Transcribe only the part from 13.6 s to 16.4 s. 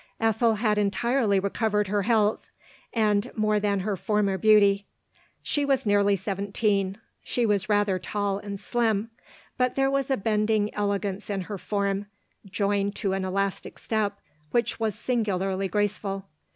step, which was singularly graceful.